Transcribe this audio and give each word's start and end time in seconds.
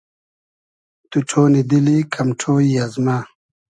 تو 1.09 1.17
ݖۉنی 1.29 1.61
دیلی 1.69 1.97
کئم 2.13 2.29
ݖۉیی 2.39 2.73
از 2.83 2.93
مۂ 3.05 3.17